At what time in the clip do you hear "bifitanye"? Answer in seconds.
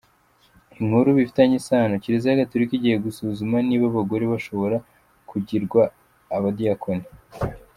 1.17-1.55